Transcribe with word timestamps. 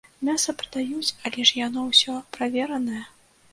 Мяса 0.27 0.53
прадаюць, 0.61 1.15
але 1.31 1.45
ж 1.51 1.61
яно 1.61 1.85
ўсё 1.93 2.17
праверанае. 2.39 3.07